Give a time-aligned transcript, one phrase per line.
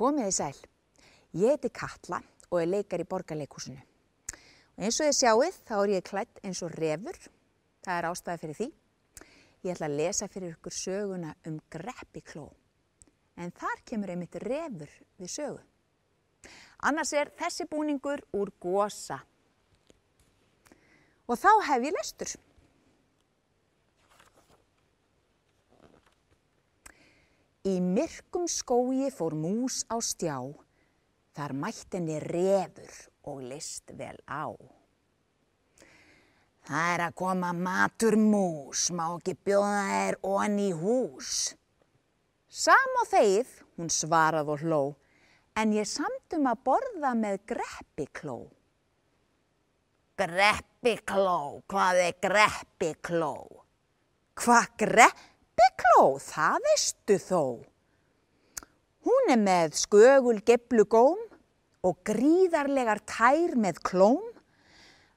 [0.00, 0.56] Komið í sæl.
[1.36, 3.82] Ég heiti Katla og er leikar í borgarleikúsinu.
[4.78, 7.18] Og eins og þið sjáuð þá er ég klætt eins og refur.
[7.84, 8.68] Það er ástæði fyrir því.
[9.60, 12.46] Ég ætla að lesa fyrir ykkur söguna um greppikló.
[13.36, 15.60] En þar kemur einmitt refur við sögu.
[16.88, 19.20] Annars er þessi búningur úr gósa.
[21.28, 22.32] Og þá hef ég lestur.
[27.68, 30.38] Í myrkum skói fór mús á stjá,
[31.36, 32.94] þar mætt henni refur
[33.28, 34.48] og list vel á.
[36.64, 41.52] Það er að koma matur mús, má ekki bjóða þær onni hús.
[42.48, 44.82] Sam og þeið, hún svarað og hló,
[45.52, 48.38] en ég samtum að borða með greppikló.
[50.16, 53.34] Greppikló, hvað er greppikló?
[54.40, 55.28] Hvað greppikló?
[55.60, 57.44] Byggló, það veistu þó.
[59.06, 61.20] Hún er með skögul geblu góm
[61.84, 64.22] og gríðarlegar tær með klóm.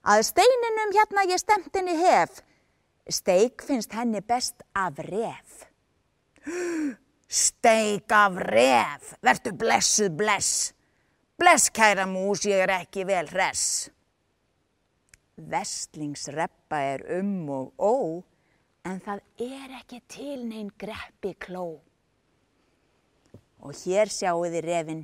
[0.04, 2.42] Að steininum hérna ég stemtinni hef,
[3.08, 5.64] steik finnst henni best af ref.
[7.28, 10.74] Steik af ref, vertu blessuð bless.
[11.40, 13.88] Bless kæra mús, ég er ekki vel hress.
[15.36, 17.96] Vestlingsreppa er um og ó,
[18.84, 21.80] en það er ekki til neinn greppi kló.
[23.64, 25.04] Og hér sjáu þið refin.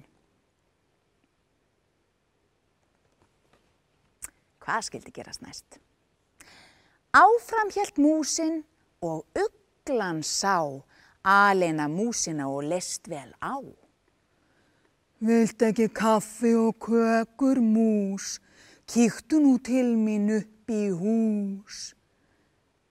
[4.59, 5.79] Hvað skildi gerast næst?
[7.15, 8.59] Áfram helt músin
[9.01, 10.83] og ugglan sá
[11.23, 13.57] alena músina og lest vel á.
[15.19, 18.37] Vilt ekki kaffi og kökur mús,
[18.87, 21.98] kíktu nú til mín upp í hús.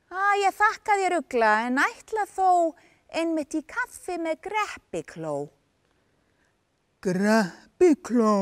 [0.08, 2.50] Að ég þakka þér ugla en ætla þó
[3.12, 5.34] einmitt í kaffi með greppikló.
[7.04, 8.36] Greppikló?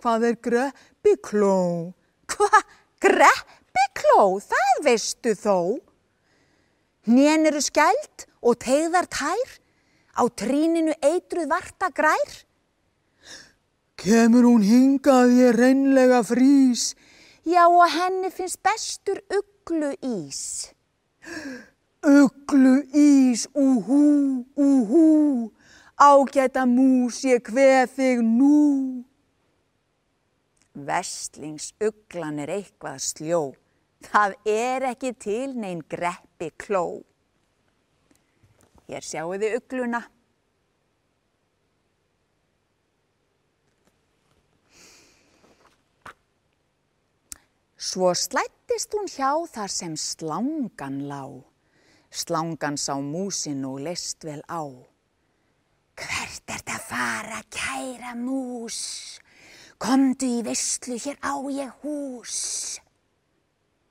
[0.00, 1.58] Hvað er greppikló?
[2.24, 2.72] Hvað?
[3.04, 4.40] Greppikló?
[4.48, 5.58] Það veistu þó.
[7.12, 9.54] Nén eru skælt og tegðar tær,
[10.16, 12.34] á tríninu eitruð varta grær.
[14.00, 16.94] Kemur hún hingað ég reynlega frís?
[17.44, 20.72] Já og henni finnst bestur uglu ís.
[22.00, 25.52] Uglu ís, úhú, úhú,
[26.00, 29.04] ágæta mús ég hveð þig nú.
[30.72, 33.42] Vestlinguglan er eitthvað sljó,
[34.08, 37.02] það er ekki til neinn greppi kló.
[38.88, 40.00] Hér sjáu þið ugluna.
[47.80, 51.24] Svo slættist hún hjá þar sem slangan lá.
[52.12, 54.68] Slangan sá músin og leist vel á.
[55.96, 58.80] Hvert er þetta að fara, kæra mús?
[59.80, 62.36] Komdu í visslu, hér á ég hús.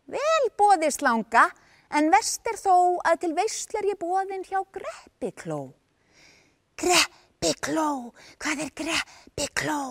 [0.05, 1.47] Vel bóði slanga,
[1.89, 5.63] en vest er þó að til visslar ég bóðin hjá greppikló.
[6.77, 9.81] Greppikló, hvað er greppikló?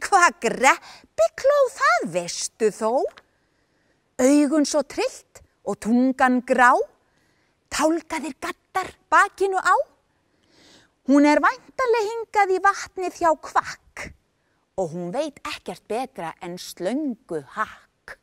[0.00, 3.04] Hvað greppikló, það veistu þó?
[4.22, 6.70] Augun svo trillt og tungan grá,
[7.72, 9.74] tálkaðir gattar bakinu á.
[11.10, 14.10] Hún er væntaleg hingað í vatnið hjá kvakk
[14.78, 18.16] og hún veit ekkert betra en slöngu hakk.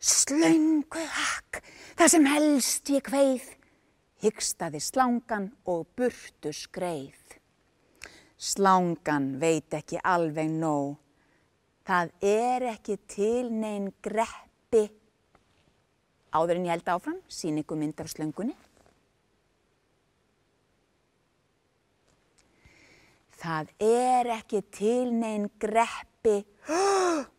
[0.00, 1.62] Slöngu hakk,
[1.96, 3.48] það sem helst ég kveið,
[4.22, 7.36] hyggstaði slangan og burtu skreið.
[8.36, 10.96] Slangan veit ekki alveg nóg.
[11.86, 14.88] Það er ekki til neinn greppi.
[16.34, 18.56] Áður en ég held áfram, sín ykkur mynd af slöngunni.
[23.36, 26.40] Það er ekki til neinn greppi.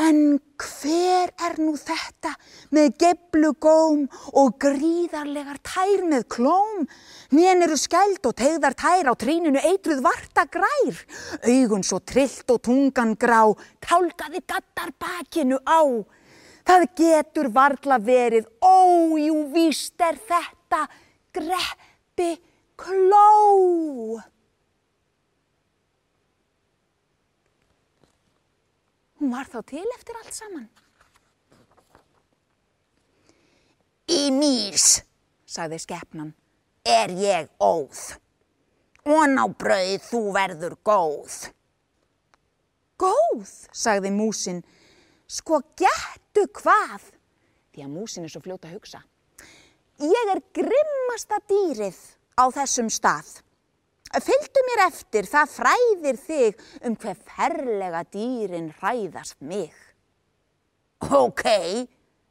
[0.00, 2.32] En hver er nú þetta
[2.74, 4.06] með geblugóm
[4.40, 6.86] og gríðarlegar tær með klóm?
[7.36, 11.04] Nén eru skæld og tegðar tær á tríninu eitruð varta grær.
[11.44, 13.42] Augun svo trillt og tungan grá,
[13.84, 15.84] tálkaði gattar bakinu á.
[16.64, 20.84] Það getur varla verið, ójú víst er þetta
[21.34, 22.34] greppi
[22.80, 24.20] kló.
[29.20, 30.68] Hún var þá til eftir allt saman.
[34.20, 34.98] Í mís,
[35.48, 36.32] sagði skeppnan,
[36.84, 38.00] er ég óð.
[39.08, 41.36] Og ná brauð þú verður góð.
[43.00, 44.58] Góð, sagði músin,
[45.24, 47.06] sko getu hvað?
[47.72, 49.00] Því að músin er svo fljóta að hugsa.
[50.00, 52.00] Ég er grimmasta dýrið
[52.36, 53.38] á þessum stað.
[54.10, 59.72] Fylgdu mér eftir, það fræðir þig um hver ferlega dýrin hræðast mig.
[61.08, 61.46] Ok,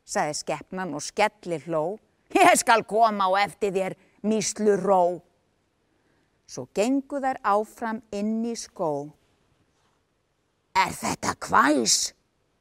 [0.09, 1.99] sagði skeppnan og skelli hló.
[2.33, 3.95] Ég skal koma á eftir þér,
[4.25, 5.19] míslu ró.
[6.49, 9.09] Svo gengu þær áfram inn í skó.
[10.73, 12.13] Er þetta hvæs?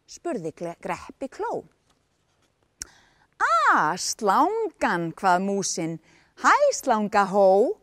[0.09, 1.65] spurði greppi kló.
[3.39, 5.99] A, slangan, hvað músin,
[6.41, 7.77] hæ slanga hó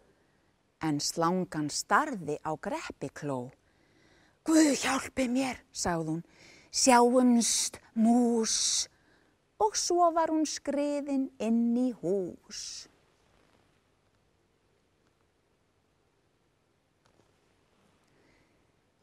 [0.86, 3.54] en slangan starði á greppikló.
[4.46, 6.26] Guð hjálpi mér, sagði hún,
[6.74, 8.90] sjáumst mús
[9.62, 12.88] og svo var hún skriðin inn í hús.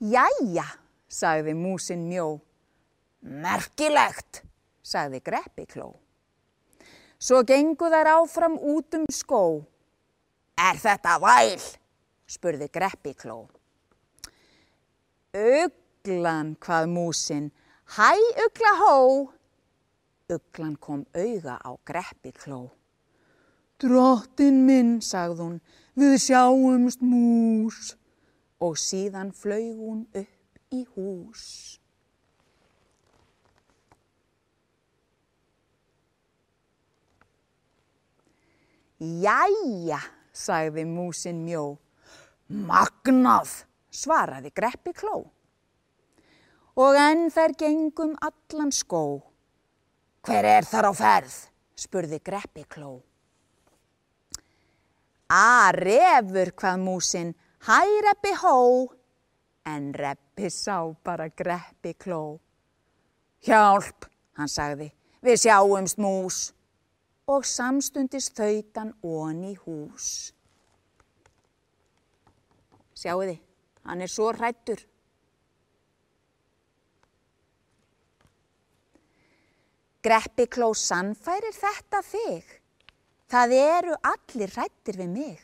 [0.02, 0.66] Jæja,
[1.06, 2.40] sagði músin mjó.
[3.22, 4.42] Merkilegt,
[4.82, 5.92] sagði greppikló.
[7.22, 9.62] Svo gengu þær áfram út um skó.
[10.58, 11.62] Er þetta væl?
[12.26, 13.44] spurði Greppikló.
[15.32, 17.46] Uglan, hvað músin,
[17.96, 18.10] hæ
[18.46, 18.96] ugla hó.
[20.32, 22.62] Uglan kom auga á Greppikló.
[23.82, 25.58] Drottin minn, sagði hún,
[25.98, 27.94] við sjáumst mús.
[28.62, 31.46] Og síðan flög hún upp í hús.
[39.02, 39.98] Jæja,
[40.30, 41.72] sagði músin mjó.
[42.46, 45.24] Magnað, svaraði greppi kló.
[46.78, 49.31] Og enn þær gengum allan skó.
[50.22, 51.32] Hver er þar á ferð?
[51.74, 53.00] spurði greppi kló.
[55.26, 57.32] A, refur, hvað músin,
[57.66, 58.86] hæ reppi hó,
[59.66, 62.38] en reppi sá bara greppi kló.
[63.42, 64.06] Hjálp,
[64.38, 64.92] hann sagði,
[65.26, 66.38] við sjáumst mús
[67.26, 68.94] og samstundist þautan
[69.48, 70.30] í hús.
[72.94, 73.40] Sjáu þið,
[73.88, 74.78] hann er svo hrættur.
[80.02, 82.46] Greppi kló sannfærir þetta þig.
[83.30, 85.42] Það eru allir hrættir við mig.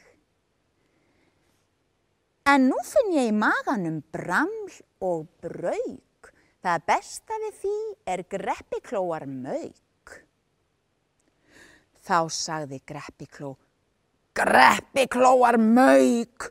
[2.49, 4.73] En nú finn ég í maganum braml
[5.05, 6.33] og brauk.
[6.65, 7.77] Það besta við því
[8.15, 10.17] er greppi klóar mauk.
[12.09, 13.53] Þá sagði Greppikló,
[14.39, 16.49] Greppiklóar mauk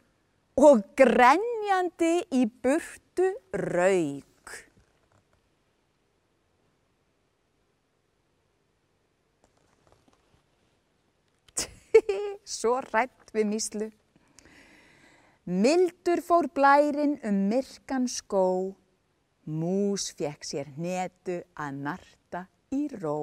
[0.62, 4.26] og grenjandi í burtu rauk.
[12.47, 13.88] Svo rætt við míslu.
[15.47, 18.71] Mildur fór blærin um myrkan skó,
[19.47, 22.41] mús fekk sér hnetu að narta
[22.71, 23.19] í ró.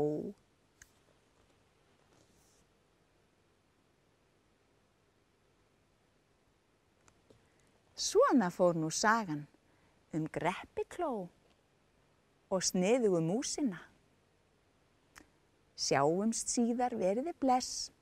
[7.97, 9.47] Svona fór nú sagan
[10.13, 11.13] um greppikló
[12.53, 13.81] og sniðugu músina.
[15.81, 17.94] Sjáumst síðar veriði bless.